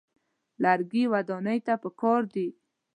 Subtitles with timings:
[0.63, 2.47] لرګي ودانۍ ته پکار دي.